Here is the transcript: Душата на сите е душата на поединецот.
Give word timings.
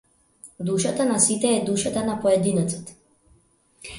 Душата 0.67 1.05
на 1.09 1.19
сите 1.25 1.47
е 1.57 1.61
душата 1.67 2.03
на 2.07 2.17
поединецот. 2.23 2.93